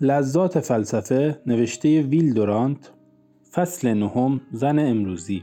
لذات 0.00 0.60
فلسفه 0.60 1.38
نوشته 1.46 2.02
ویل 2.02 2.34
دورانت 2.34 2.92
فصل 3.52 3.88
نهم 3.88 4.40
زن 4.52 4.78
امروزی. 4.78 5.42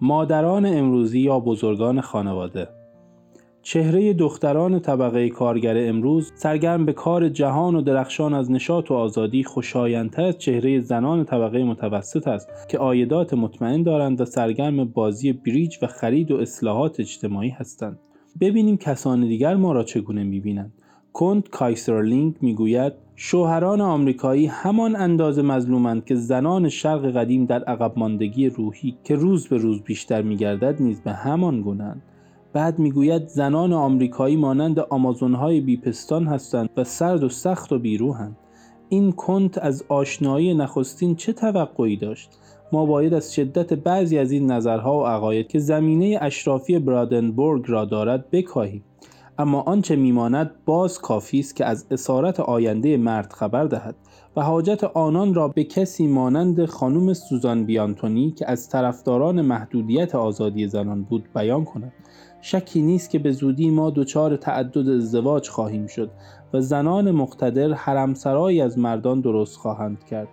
مادران 0.00 0.66
امروزی 0.66 1.20
یا 1.20 1.40
بزرگان 1.40 2.00
خانواده. 2.00 2.68
چهره 3.62 4.12
دختران 4.12 4.80
طبقه 4.80 5.28
کارگر 5.28 5.88
امروز 5.88 6.32
سرگرم 6.34 6.86
به 6.86 6.92
کار 6.92 7.28
جهان 7.28 7.74
و 7.74 7.82
درخشان 7.82 8.34
از 8.34 8.50
نشاط 8.50 8.90
و 8.90 8.94
آزادی 8.94 9.44
خوشایندتر 9.44 10.22
از 10.24 10.38
چهره 10.38 10.80
زنان 10.80 11.24
طبقه 11.24 11.64
متوسط 11.64 12.28
است 12.28 12.48
که 12.68 12.78
آیدات 12.78 13.34
مطمئن 13.34 13.82
دارند 13.82 14.20
و 14.20 14.24
سرگرم 14.24 14.84
بازی 14.84 15.32
بریج 15.32 15.76
و 15.82 15.86
خرید 15.86 16.30
و 16.30 16.36
اصلاحات 16.36 17.00
اجتماعی 17.00 17.50
هستند. 17.50 17.98
ببینیم 18.40 18.76
کسان 18.76 19.20
دیگر 19.20 19.54
ما 19.54 19.72
را 19.72 19.84
چگونه 19.84 20.24
می‌بینند. 20.24 20.72
کنت 21.12 21.48
کایسرلینگ 21.48 22.34
می‌گوید 22.40 22.92
شوهران 23.20 23.80
آمریکایی 23.80 24.46
همان 24.46 24.96
اندازه 24.96 25.42
مظلومند 25.42 26.04
که 26.04 26.14
زنان 26.14 26.68
شرق 26.68 27.16
قدیم 27.16 27.44
در 27.44 27.64
عقب 27.64 27.92
ماندگی 27.96 28.48
روحی 28.48 28.96
که 29.04 29.14
روز 29.14 29.48
به 29.48 29.56
روز 29.56 29.82
بیشتر 29.82 30.22
میگردد 30.22 30.82
نیز 30.82 31.00
به 31.00 31.12
همان 31.12 31.60
گونهاند. 31.60 32.02
بعد 32.52 32.78
می‌گوید 32.78 33.28
زنان 33.28 33.72
آمریکایی 33.72 34.36
مانند 34.36 34.78
آمازونهای 34.78 35.60
بیپستان 35.60 36.26
هستند 36.26 36.70
و 36.76 36.84
سرد 36.84 37.24
و 37.24 37.28
سخت 37.28 37.72
و 37.72 37.78
بی‌روحند 37.78 38.36
این 38.88 39.12
کنت 39.12 39.58
از 39.58 39.84
آشنایی 39.88 40.54
نخستین 40.54 41.16
چه 41.16 41.32
توقعی 41.32 41.96
داشت؟ 41.96 42.30
ما 42.72 42.86
باید 42.86 43.14
از 43.14 43.34
شدت 43.34 43.74
بعضی 43.74 44.18
از 44.18 44.32
این 44.32 44.50
نظرها 44.50 44.98
و 44.98 45.06
عقاید 45.06 45.48
که 45.48 45.58
زمینه 45.58 46.18
اشرافی 46.20 46.78
براندنبورگ 46.78 47.64
را 47.68 47.84
دارد 47.84 48.30
بکاهیم. 48.30 48.82
اما 49.40 49.60
آنچه 49.60 49.96
میماند 49.96 50.50
باز 50.66 50.98
کافی 50.98 51.40
است 51.40 51.56
که 51.56 51.64
از 51.64 51.86
اسارت 51.90 52.40
آینده 52.40 52.96
مرد 52.96 53.32
خبر 53.32 53.64
دهد 53.64 53.94
و 54.36 54.42
حاجت 54.42 54.84
آنان 54.84 55.34
را 55.34 55.48
به 55.48 55.64
کسی 55.64 56.06
مانند 56.06 56.64
خانم 56.64 57.12
سوزان 57.12 57.64
بیانتونی 57.64 58.30
که 58.30 58.50
از 58.50 58.68
طرفداران 58.68 59.40
محدودیت 59.40 60.14
آزادی 60.14 60.68
زنان 60.68 61.02
بود 61.02 61.28
بیان 61.34 61.64
کند. 61.64 61.92
شکی 62.40 62.82
نیست 62.82 63.10
که 63.10 63.18
به 63.18 63.32
زودی 63.32 63.70
ما 63.70 63.90
دچار 63.90 64.36
تعدد 64.36 64.88
ازدواج 64.88 65.48
خواهیم 65.48 65.86
شد 65.86 66.10
و 66.52 66.60
زنان 66.60 67.10
مقتدر 67.10 67.72
حرمسرایی 67.72 68.60
از 68.60 68.78
مردان 68.78 69.20
درست 69.20 69.56
خواهند 69.56 70.04
کرد 70.04 70.28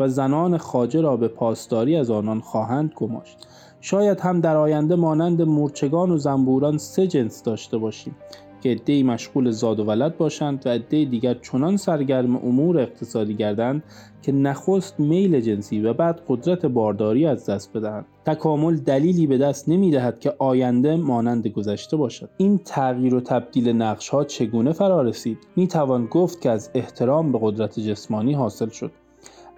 و 0.00 0.08
زنان 0.08 0.56
خاجه 0.56 1.00
را 1.00 1.16
به 1.16 1.28
پاسداری 1.28 1.96
از 1.96 2.10
آنان 2.10 2.40
خواهند 2.40 2.92
گماشت. 2.96 3.46
شاید 3.80 4.20
هم 4.20 4.40
در 4.40 4.56
آینده 4.56 4.96
مانند 4.96 5.42
مورچگان 5.42 6.10
و 6.10 6.18
زنبوران 6.18 6.78
سه 6.78 7.06
جنس 7.06 7.42
داشته 7.42 7.78
باشیم. 7.78 8.16
که 8.60 8.68
عدهای 8.68 9.02
مشغول 9.02 9.50
زاد 9.50 9.80
و 9.80 9.84
ولد 9.84 10.16
باشند 10.16 10.62
و 10.66 10.68
عده 10.68 11.04
دیگر 11.04 11.34
چنان 11.34 11.76
سرگرم 11.76 12.36
امور 12.36 12.78
اقتصادی 12.78 13.34
گردند 13.34 13.82
که 14.22 14.32
نخست 14.32 15.00
میل 15.00 15.40
جنسی 15.40 15.80
و 15.80 15.92
بعد 15.92 16.20
قدرت 16.28 16.66
بارداری 16.66 17.26
از 17.26 17.50
دست 17.50 17.72
بدهند. 17.72 18.06
تکامل 18.26 18.76
دلیلی 18.76 19.26
به 19.26 19.38
دست 19.38 19.68
نمی 19.68 19.90
دهد 19.90 20.20
که 20.20 20.34
آینده 20.38 20.96
مانند 20.96 21.46
گذشته 21.46 21.96
باشد. 21.96 22.30
این 22.36 22.58
تغییر 22.58 23.14
و 23.14 23.20
تبدیل 23.20 23.68
نقش 23.68 24.08
ها 24.08 24.24
چگونه 24.24 24.72
فرا 24.72 25.02
رسید؟ 25.02 25.38
می 25.56 25.66
توان 25.68 26.06
گفت 26.06 26.40
که 26.40 26.50
از 26.50 26.70
احترام 26.74 27.32
به 27.32 27.38
قدرت 27.42 27.80
جسمانی 27.80 28.34
حاصل 28.34 28.68
شد. 28.68 28.92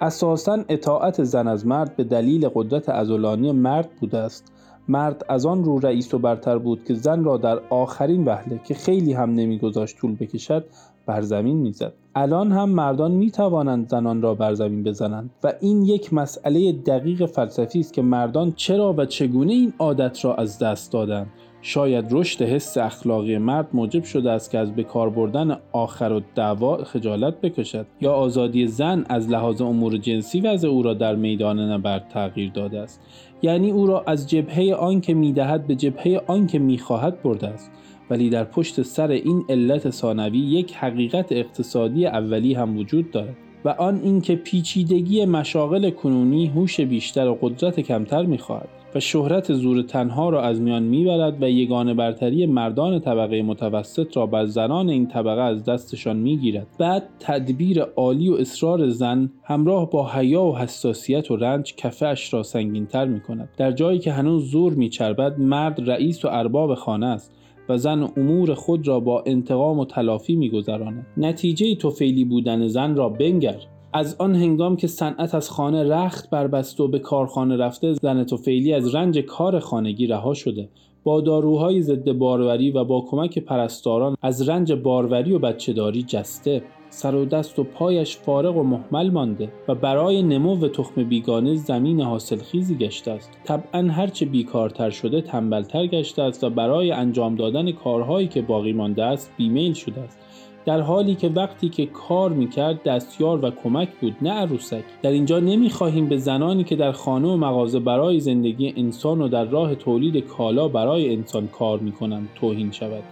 اساسا 0.00 0.64
اطاعت 0.68 1.24
زن 1.24 1.48
از 1.48 1.66
مرد 1.66 1.96
به 1.96 2.04
دلیل 2.04 2.48
قدرت 2.54 2.88
ازولانی 2.88 3.52
مرد 3.52 3.90
بوده 4.00 4.18
است. 4.18 4.52
مرد 4.91 5.24
از 5.28 5.46
آن 5.46 5.64
رو 5.64 5.78
رئیس 5.78 6.14
و 6.14 6.19
برتر 6.19 6.58
بود 6.58 6.84
که 6.84 6.94
زن 6.94 7.24
را 7.24 7.36
در 7.36 7.60
آخرین 7.70 8.24
وهله 8.24 8.60
که 8.64 8.74
خیلی 8.74 9.12
هم 9.12 9.34
نمیگذاشت 9.34 9.96
طول 9.96 10.16
بکشد 10.20 10.64
بر 11.06 11.22
زمین 11.22 11.56
می‌زد. 11.56 11.92
الان 12.14 12.52
هم 12.52 12.69
مردان 12.69 13.12
می 13.12 13.30
توانند 13.30 13.88
زنان 13.88 14.22
را 14.22 14.34
بر 14.34 14.55
زمین 14.55 14.83
بزنند 14.83 15.30
و 15.44 15.52
این 15.61 15.83
یک 15.83 16.14
مسئله 16.14 16.72
دقیق 16.72 17.27
فلسفی 17.27 17.80
است 17.80 17.92
که 17.92 18.02
مردان 18.02 18.52
چرا 18.56 18.94
و 18.96 19.05
چگونه 19.05 19.52
این 19.52 19.72
عادت 19.78 20.24
را 20.24 20.34
از 20.34 20.58
دست 20.58 20.92
دادند. 20.92 21.27
شاید 21.62 22.04
رشد 22.10 22.42
حس 22.42 22.78
اخلاقی 22.78 23.38
مرد 23.38 23.68
موجب 23.72 24.04
شده 24.04 24.30
است 24.30 24.50
که 24.50 24.58
از 24.58 24.74
به 24.74 24.82
کار 24.82 25.10
بردن 25.10 25.56
آخر 25.72 26.12
و 26.12 26.20
دعوا 26.34 26.84
خجالت 26.84 27.40
بکشد 27.40 27.86
یا 28.00 28.12
آزادی 28.12 28.66
زن 28.66 29.04
از 29.08 29.30
لحاظ 29.30 29.60
امور 29.60 29.96
جنسی 29.96 30.40
وضع 30.40 30.68
او 30.68 30.82
را 30.82 30.94
در 30.94 31.14
میدان 31.14 31.60
نبرد 31.60 32.08
تغییر 32.08 32.50
داده 32.50 32.80
است. 32.80 33.00
یعنی 33.42 33.70
او 33.70 33.86
را 33.86 34.04
از 34.06 34.30
جبهه 34.30 34.74
آن 34.74 35.00
که 35.00 35.14
می‌دهد 35.14 35.66
به 35.66 35.74
جبهه 35.74 36.22
آن 36.26 36.46
که 36.46 36.58
می‌خواهد 36.58 37.22
برده 37.22 37.48
است. 37.48 37.70
ولی 38.10 38.30
در 38.30 38.44
پشت 38.44 38.82
سر 38.82 39.10
این 39.10 39.44
علت 39.48 39.90
ثانوی 39.90 40.38
یک 40.38 40.74
حقیقت 40.74 41.32
اقتصادی 41.32 42.06
اولی 42.06 42.54
هم 42.54 42.78
وجود 42.78 43.10
دارد. 43.10 43.36
و 43.64 43.68
آن 43.68 44.00
اینکه 44.04 44.36
پیچیدگی 44.36 45.24
مشاغل 45.24 45.90
کنونی 45.90 46.46
هوش 46.46 46.80
بیشتر 46.80 47.28
و 47.28 47.38
قدرت 47.40 47.80
کمتر 47.80 48.22
می‌خواهد 48.22 48.68
و 48.94 49.00
شهرت 49.00 49.52
زور 49.52 49.82
تنها 49.82 50.28
را 50.28 50.42
از 50.42 50.60
میان 50.60 50.82
می‌برد 50.82 51.42
و 51.42 51.50
یگان 51.50 51.94
برتری 51.94 52.46
مردان 52.46 53.00
طبقه 53.00 53.42
متوسط 53.42 54.16
را 54.16 54.26
بر 54.26 54.46
زنان 54.46 54.88
این 54.88 55.06
طبقه 55.06 55.40
از 55.40 55.64
دستشان 55.64 56.16
می‌گیرد. 56.16 56.66
بعد 56.78 57.02
تدبیر 57.20 57.82
عالی 57.82 58.28
و 58.28 58.34
اصرار 58.34 58.88
زن 58.88 59.32
همراه 59.44 59.90
با 59.90 60.08
حیا 60.08 60.42
و 60.42 60.58
حساسیت 60.58 61.30
و 61.30 61.36
رنج 61.36 61.74
کفش 61.74 62.34
را 62.34 62.42
سنگینتر 62.42 63.04
می 63.04 63.20
کند 63.20 63.48
در 63.56 63.72
جایی 63.72 63.98
که 63.98 64.12
هنوز 64.12 64.50
زور 64.50 64.74
میچربد 64.74 65.38
مرد 65.38 65.90
رئیس 65.90 66.24
و 66.24 66.28
ارباب 66.28 66.74
خانه 66.74 67.06
است. 67.06 67.32
و 67.70 67.77
زن 67.77 68.08
امور 68.17 68.55
خود 68.55 68.89
را 68.89 69.01
با 69.01 69.23
انتقام 69.27 69.79
و 69.79 69.85
تلافی 69.85 70.36
میگذراند. 70.36 71.07
نتیجه 71.17 71.75
توفیلی 71.75 72.25
بودن 72.25 72.69
زن 72.69 72.97
را 72.97 73.08
بنگر. 73.08 73.57
از 73.92 74.17
آن 74.19 74.35
هنگام 74.35 74.77
که 74.77 74.86
صنعت 74.86 75.35
از 75.35 75.51
خانه 75.51 75.85
رخت 75.85 76.31
بربست 76.31 76.81
و 76.81 76.89
به 76.89 76.98
کارخانه 76.98 77.57
رفته 77.57 77.92
زن 77.92 78.25
توفیلی 78.25 78.73
از 78.73 78.95
رنج 78.95 79.19
کار 79.19 79.58
خانگی 79.58 80.07
رها 80.07 80.35
شده. 80.35 80.69
با 81.05 81.20
داروهای 81.20 81.83
ضد 81.83 82.12
باروری 82.12 82.70
و 82.70 82.84
با 82.84 83.00
کمک 83.00 83.38
پرستاران 83.38 84.16
از 84.22 84.48
رنج 84.48 84.72
باروری 84.72 85.33
و 85.33 85.38
بچهداری 85.38 86.02
جسته 86.02 86.62
سر 86.90 87.14
و 87.14 87.24
دست 87.24 87.58
و 87.58 87.64
پایش 87.64 88.16
فارغ 88.16 88.56
و 88.56 88.62
محمل 88.62 89.10
مانده 89.10 89.52
و 89.68 89.74
برای 89.74 90.22
نمو 90.22 90.56
و 90.56 90.68
تخم 90.68 91.05
بیگانه 91.05 91.55
زمین 91.55 92.00
حاصلخیزی 92.00 92.74
گشته 92.74 93.10
است. 93.10 93.30
طبعا 93.44 93.89
هرچه 93.89 94.27
بیکارتر 94.27 94.90
شده 94.90 95.20
تنبلتر 95.20 95.86
گشته 95.86 96.22
است 96.22 96.44
و 96.44 96.50
برای 96.50 96.90
انجام 96.90 97.34
دادن 97.34 97.72
کارهایی 97.72 98.28
که 98.28 98.42
باقی 98.42 98.72
مانده 98.72 99.05
است 99.05 99.33
بیمیل 99.36 99.72
شده 99.72 100.00
است. 100.00 100.18
در 100.66 100.80
حالی 100.80 101.14
که 101.14 101.28
وقتی 101.28 101.68
که 101.68 101.86
کار 101.86 102.30
می‌کرد 102.30 102.82
دستیار 102.82 103.44
و 103.44 103.50
کمک 103.50 103.88
بود 104.00 104.16
نه 104.22 104.30
عروسک. 104.30 104.84
در 105.02 105.10
اینجا 105.10 105.40
نمی‌خواهیم 105.40 106.06
به 106.06 106.16
زنانی 106.16 106.64
که 106.64 106.76
در 106.76 106.92
خانه 106.92 107.28
و 107.28 107.36
مغازه 107.36 107.80
برای 107.80 108.20
زندگی 108.20 108.74
انسان 108.76 109.20
و 109.20 109.28
در 109.28 109.44
راه 109.44 109.74
تولید 109.74 110.26
کالا 110.26 110.68
برای 110.68 111.14
انسان 111.14 111.48
کار 111.48 111.78
می‌کنند 111.78 112.28
توهین 112.34 112.70
شود. 112.70 113.02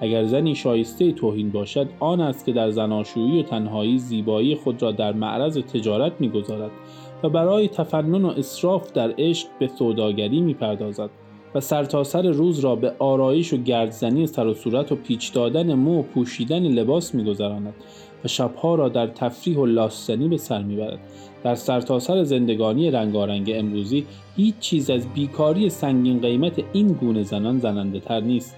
اگر 0.00 0.24
زنی 0.24 0.54
شایسته 0.54 1.12
توهین 1.12 1.50
باشد 1.50 1.88
آن 2.00 2.20
است 2.20 2.46
که 2.46 2.52
در 2.52 2.70
زناشویی 2.70 3.40
و 3.40 3.42
تنهایی 3.42 3.98
زیبایی 3.98 4.54
خود 4.54 4.82
را 4.82 4.92
در 4.92 5.12
معرض 5.12 5.58
تجارت 5.58 6.12
می‌گذارد 6.20 6.70
و 7.22 7.28
برای 7.28 7.68
تفنن 7.68 8.24
و 8.24 8.28
اصراف 8.28 8.92
در 8.92 9.14
عشق 9.18 9.48
به 9.58 9.66
سوداگری 9.66 10.40
می‌پردازد. 10.40 11.10
و 11.56 11.60
سرتاسر 11.60 12.22
سر 12.22 12.28
روز 12.28 12.58
را 12.58 12.76
به 12.76 12.92
آرایش 12.98 13.52
و 13.52 13.56
گردزنی 13.56 14.26
سر 14.26 14.46
و 14.46 14.54
صورت 14.54 14.92
و 14.92 14.96
پیچ 14.96 15.32
دادن 15.32 15.74
مو 15.74 16.00
و 16.00 16.02
پوشیدن 16.02 16.62
لباس 16.62 17.14
میگذراند 17.14 17.74
و 18.24 18.28
شبها 18.28 18.74
را 18.74 18.88
در 18.88 19.06
تفریح 19.06 19.58
و 19.58 19.66
لاستنی 19.66 20.28
به 20.28 20.36
سر 20.36 20.62
می‌برد. 20.62 20.98
در 21.44 21.54
سرتاسر 21.54 22.14
سر 22.14 22.24
زندگانی 22.24 22.90
رنگارنگ 22.90 23.52
امروزی 23.54 24.06
هیچ 24.36 24.54
چیز 24.60 24.90
از 24.90 25.08
بیکاری 25.14 25.70
سنگین 25.70 26.20
قیمت 26.20 26.52
این 26.72 26.88
گونه 26.88 27.22
زنان 27.22 27.58
زننده 27.58 28.00
تر 28.00 28.20
نیست. 28.20 28.56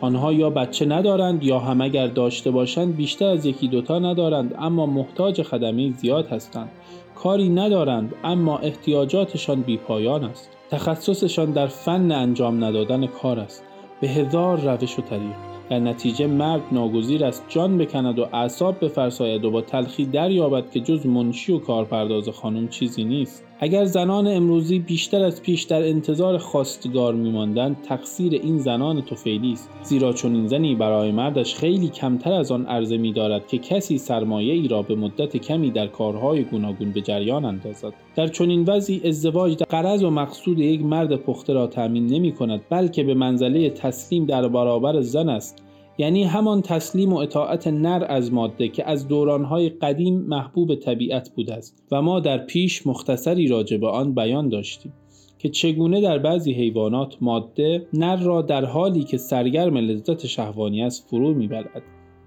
آنها 0.00 0.32
یا 0.32 0.50
بچه 0.50 0.86
ندارند 0.86 1.44
یا 1.44 1.58
هم 1.58 1.80
اگر 1.80 2.06
داشته 2.06 2.50
باشند 2.50 2.96
بیشتر 2.96 3.26
از 3.26 3.46
یکی 3.46 3.68
دوتا 3.68 3.98
ندارند 3.98 4.54
اما 4.58 4.86
محتاج 4.86 5.42
خدمه 5.42 5.92
زیاد 5.92 6.26
هستند. 6.26 6.70
کاری 7.14 7.48
ندارند 7.48 8.14
اما 8.24 8.58
احتیاجاتشان 8.58 9.60
بیپایان 9.60 10.24
است. 10.24 10.57
تخصصشان 10.70 11.50
در 11.50 11.66
فن 11.66 12.12
انجام 12.12 12.64
ندادن 12.64 13.06
کار 13.06 13.40
است. 13.40 13.64
به 14.00 14.08
هزار 14.08 14.60
روش 14.60 14.98
و 14.98 15.02
طریق. 15.02 15.36
در 15.70 15.78
نتیجه 15.78 16.26
مرد 16.26 16.62
ناگزیر 16.72 17.24
است 17.24 17.44
جان 17.48 17.78
بکند 17.78 18.18
و 18.18 18.28
اعصاب 18.32 18.84
بفرساید 18.84 19.44
و 19.44 19.50
با 19.50 19.60
تلخی 19.60 20.06
دریابد 20.06 20.70
که 20.70 20.80
جز 20.80 21.06
منشی 21.06 21.52
و 21.52 21.58
کارپرداز 21.58 22.28
خانم 22.28 22.68
چیزی 22.68 23.04
نیست. 23.04 23.47
اگر 23.60 23.84
زنان 23.84 24.26
امروزی 24.26 24.78
بیشتر 24.78 25.22
از 25.24 25.42
پیش 25.42 25.62
در 25.62 25.82
انتظار 25.82 26.38
خواستگار 26.38 27.14
میماندند 27.14 27.82
تقصیر 27.82 28.32
این 28.32 28.58
زنان 28.58 29.00
توفیلی 29.00 29.52
است. 29.52 29.70
زیرا 29.82 30.12
چون 30.12 30.34
این 30.34 30.46
زنی 30.46 30.74
برای 30.74 31.12
مردش 31.12 31.54
خیلی 31.54 31.88
کمتر 31.88 32.32
از 32.32 32.52
آن 32.52 32.66
عرضه 32.66 32.96
می 32.96 33.12
دارد 33.12 33.46
که 33.46 33.58
کسی 33.58 33.98
سرمایه 33.98 34.54
ای 34.54 34.68
را 34.68 34.82
به 34.82 34.94
مدت 34.94 35.36
کمی 35.36 35.70
در 35.70 35.86
کارهای 35.86 36.44
گوناگون 36.44 36.92
به 36.92 37.00
جریان 37.00 37.44
اندازد. 37.44 37.92
در 38.16 38.26
چنین 38.26 38.64
وضعی 38.68 39.08
ازدواج 39.08 39.62
قرض 39.62 40.02
و 40.02 40.10
مقصود 40.10 40.58
یک 40.58 40.82
مرد 40.82 41.16
پخته 41.16 41.52
را 41.52 41.66
تأمین 41.66 42.06
نمی 42.06 42.32
کند 42.32 42.60
بلکه 42.70 43.04
به 43.04 43.14
منزله 43.14 43.70
تسلیم 43.70 44.26
در 44.26 44.48
برابر 44.48 45.00
زن 45.00 45.28
است. 45.28 45.67
یعنی 45.98 46.24
همان 46.24 46.62
تسلیم 46.62 47.12
و 47.12 47.16
اطاعت 47.16 47.68
نر 47.68 48.06
از 48.08 48.32
ماده 48.32 48.68
که 48.68 48.88
از 48.88 49.08
دورانهای 49.08 49.68
قدیم 49.68 50.20
محبوب 50.20 50.74
طبیعت 50.74 51.30
بوده 51.36 51.54
است 51.54 51.86
و 51.92 52.02
ما 52.02 52.20
در 52.20 52.38
پیش 52.38 52.86
مختصری 52.86 53.48
راجع 53.48 53.76
به 53.76 53.88
آن 53.88 54.14
بیان 54.14 54.48
داشتیم 54.48 54.92
که 55.38 55.48
چگونه 55.48 56.00
در 56.00 56.18
بعضی 56.18 56.52
حیوانات 56.52 57.16
ماده 57.20 57.86
نر 57.92 58.16
را 58.16 58.42
در 58.42 58.64
حالی 58.64 59.04
که 59.04 59.16
سرگرم 59.16 59.76
لذت 59.76 60.26
شهوانی 60.26 60.82
است 60.82 61.08
فرو 61.10 61.34
می‌برد. 61.34 61.82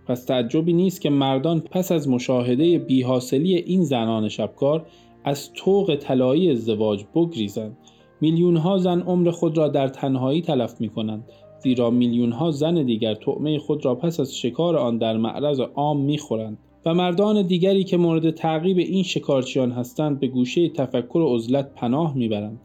پس 0.08 0.26
تعجبی 0.26 0.74
نیست 0.74 1.02
که 1.02 1.10
مردان 1.10 1.60
پس 1.60 1.92
از 1.92 2.10
مشاهده 2.10 2.80
بیحاصلی 2.80 3.56
این 3.56 3.84
زنان 3.84 4.30
شبکار 4.30 4.86
از 5.24 5.54
طوق 5.54 5.96
طلایی 5.96 6.52
ازدواج 6.52 7.06
بگریزند. 7.16 7.78
میلیون 8.22 8.58
ها 8.58 8.78
زن 8.78 9.02
عمر 9.02 9.32
خود 9.32 9.58
را 9.58 9.68
در 9.68 9.88
تنهایی 9.88 10.42
تلف 10.42 10.82
می 10.82 10.90
کنند 10.90 11.24
زیرا 11.64 11.90
میلیون 11.90 12.32
ها 12.32 12.52
زن 12.52 12.84
دیگر 12.84 13.14
طعمه 13.14 13.60
خود 13.60 13.86
را 13.86 13.96
پس 13.96 14.20
از 14.20 14.38
شکار 14.38 14.78
آن 14.78 14.98
در 14.98 15.18
معرض 15.18 15.60
عام 15.60 16.02
می‌خورند 16.02 16.58
و 16.86 16.94
مردان 16.94 17.42
دیگری 17.42 17.84
که 17.84 17.98
مورد 17.98 18.32
تعقیب 18.32 18.78
این 18.78 19.04
شکارچیان 19.04 19.72
هستند 19.72 20.20
به 20.20 20.28
گوشه 20.28 20.70
تفکر 20.70 21.18
و 21.18 21.36
عزلت 21.36 21.74
پناه 21.76 22.18
می‌برند. 22.18 22.60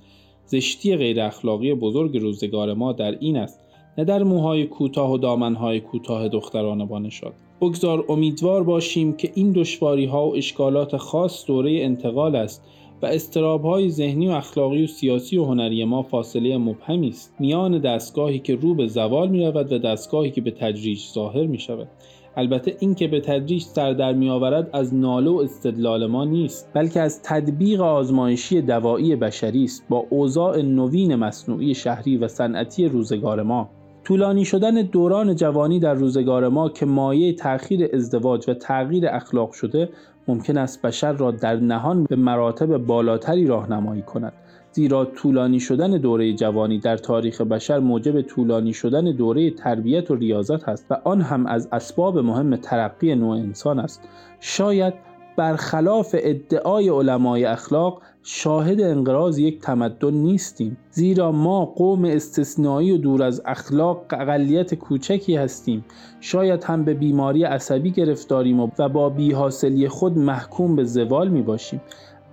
زشتی 0.46 0.96
غیر 0.96 1.20
اخلاقی 1.20 1.74
بزرگ 1.74 2.18
روزگار 2.18 2.74
ما 2.74 2.92
در 2.92 3.18
این 3.20 3.36
است. 3.36 3.60
نه 3.98 4.04
در 4.04 4.22
موهای 4.22 4.66
کوتاه 4.66 5.12
و 5.12 5.18
دامنهای 5.18 5.80
کوتاه 5.80 6.28
دختران 6.28 6.84
بانشاد 6.84 7.34
بگذار 7.60 8.04
امیدوار 8.08 8.62
باشیم 8.62 9.12
که 9.12 9.32
این 9.34 9.52
دشواری 9.52 10.04
ها 10.04 10.28
و 10.28 10.36
اشکالات 10.36 10.96
خاص 10.96 11.46
دوره 11.46 11.78
انتقال 11.82 12.36
است. 12.36 12.62
و 13.02 13.06
استراب 13.06 13.64
های 13.64 13.90
ذهنی 13.90 14.28
و 14.28 14.30
اخلاقی 14.30 14.84
و 14.84 14.86
سیاسی 14.86 15.38
و 15.38 15.44
هنری 15.44 15.84
ما 15.84 16.02
فاصله 16.02 16.58
مبهمی 16.58 17.08
است. 17.08 17.34
میان 17.38 17.78
دستگاهی 17.78 18.38
که 18.38 18.54
رو 18.54 18.74
به 18.74 18.86
زوال 18.86 19.28
می 19.28 19.46
رود 19.46 19.72
و 19.72 19.78
دستگاهی 19.78 20.30
که 20.30 20.40
به 20.40 20.50
تدریج 20.50 21.00
ظاهر 21.14 21.46
می 21.46 21.58
شود 21.58 21.88
البته 22.36 22.76
این 22.80 22.94
که 22.94 23.08
به 23.08 23.20
تدریج 23.20 23.62
سر 23.62 23.92
در 23.92 24.12
می 24.12 24.30
آورد 24.30 24.70
از 24.72 24.94
ناله 24.94 25.30
و 25.30 25.36
استدلال 25.36 26.06
ما 26.06 26.24
نیست 26.24 26.70
بلکه 26.74 27.00
از 27.00 27.22
تطبیق 27.22 27.80
آزمایشی 27.80 28.62
دوایی 28.62 29.16
بشری 29.16 29.64
است. 29.64 29.84
با 29.88 30.06
اوضاع 30.10 30.62
نوین 30.62 31.14
مصنوعی 31.14 31.74
شهری 31.74 32.16
و 32.16 32.28
صنعتی 32.28 32.88
روزگار 32.88 33.42
ما 33.42 33.68
طولانی 34.06 34.44
شدن 34.44 34.82
دوران 34.82 35.34
جوانی 35.34 35.80
در 35.80 35.94
روزگار 35.94 36.48
ما 36.48 36.68
که 36.68 36.86
مایه 36.86 37.32
تأخیر 37.32 37.88
ازدواج 37.92 38.48
و 38.48 38.54
تغییر 38.54 39.08
اخلاق 39.08 39.52
شده 39.52 39.88
ممکن 40.28 40.58
است 40.58 40.82
بشر 40.82 41.12
را 41.12 41.30
در 41.30 41.56
نهان 41.56 42.04
به 42.04 42.16
مراتب 42.16 42.76
بالاتری 42.76 43.46
راهنمایی 43.46 44.02
کند. 44.02 44.32
زیرا 44.72 45.04
طولانی 45.04 45.60
شدن 45.60 45.90
دوره 45.90 46.32
جوانی 46.32 46.78
در 46.78 46.96
تاریخ 46.96 47.40
بشر 47.40 47.78
موجب 47.78 48.20
طولانی 48.22 48.72
شدن 48.72 49.04
دوره 49.04 49.50
تربیت 49.50 50.10
و 50.10 50.14
ریاضت 50.14 50.68
است 50.68 50.86
و 50.90 50.96
آن 51.04 51.20
هم 51.20 51.46
از 51.46 51.68
اسباب 51.72 52.18
مهم 52.18 52.56
ترقی 52.56 53.14
نوع 53.14 53.36
انسان 53.36 53.78
است. 53.78 54.08
شاید 54.40 54.94
برخلاف 55.36 56.14
ادعای 56.18 56.88
علمای 56.88 57.44
اخلاق 57.44 58.02
شاهد 58.22 58.80
انقراض 58.80 59.38
یک 59.38 59.60
تمدن 59.60 60.14
نیستیم. 60.14 60.76
زیرا 60.90 61.32
ما 61.32 61.64
قوم 61.64 62.04
استثنایی 62.04 62.92
و 62.92 62.96
دور 62.96 63.22
از 63.22 63.42
اخلاق 63.44 64.06
اقلیت 64.10 64.74
کوچکی 64.74 65.36
هستیم. 65.36 65.84
شاید 66.20 66.64
هم 66.64 66.84
به 66.84 66.94
بیماری 66.94 67.44
عصبی 67.44 67.90
گرفتاریم 67.90 68.60
و 68.60 68.68
با 68.88 69.08
بیحاصلی 69.08 69.88
خود 69.88 70.18
محکوم 70.18 70.76
به 70.76 70.84
زوال 70.84 71.28
می 71.28 71.42
باشیم. 71.42 71.80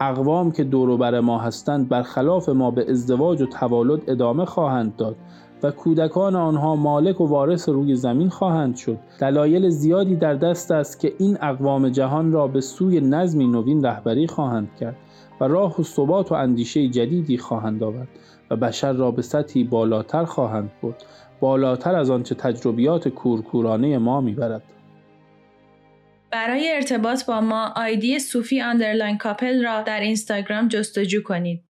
اقوام 0.01 0.51
که 0.51 0.63
بر 0.63 1.19
ما 1.19 1.39
هستند 1.39 1.89
برخلاف 1.89 2.49
ما 2.49 2.71
به 2.71 2.91
ازدواج 2.91 3.41
و 3.41 3.45
توالد 3.45 4.01
ادامه 4.07 4.45
خواهند 4.45 4.95
داد. 4.95 5.15
و 5.63 5.71
کودکان 5.71 6.35
آنها 6.35 6.75
مالک 6.75 7.21
و 7.21 7.27
وارث 7.27 7.69
روی 7.69 7.95
زمین 7.95 8.29
خواهند 8.29 8.75
شد. 8.75 8.97
دلایل 9.19 9.69
زیادی 9.69 10.15
در 10.15 10.33
دست 10.33 10.71
است 10.71 10.99
که 10.99 11.13
این 11.19 11.37
اقوام 11.41 11.89
جهان 11.89 12.31
را 12.31 12.47
به 12.47 12.61
سوی 12.61 13.01
نظمی 13.01 13.47
نوین 13.47 13.85
رهبری 13.85 14.27
خواهند 14.27 14.69
کرد 14.79 14.95
و 15.41 15.43
راه 15.43 15.81
و 15.81 15.83
ثبات 15.83 16.31
و 16.31 16.35
اندیشه 16.35 16.87
جدیدی 16.87 17.37
خواهند 17.37 17.83
آورد 17.83 18.07
و 18.49 18.55
بشر 18.55 18.93
را 18.93 19.11
به 19.11 19.21
سطحی 19.21 19.63
بالاتر 19.63 20.25
خواهند 20.25 20.71
برد 20.81 21.03
بالاتر 21.39 21.95
از 21.95 22.09
آنچه 22.09 22.35
تجربیات 22.35 23.07
کورکورانه 23.07 23.97
ما 23.97 24.21
می‌برد. 24.21 24.63
برای 26.31 26.71
ارتباط 26.71 27.25
با 27.25 27.41
ما 27.41 27.73
آیدی 27.75 28.19
صوفی 28.19 28.61
underline 28.61 29.17
کاپل 29.17 29.63
را 29.63 29.81
در 29.81 29.99
اینستاگرام 29.99 30.67
جستجو 30.67 31.23
کنید. 31.23 31.63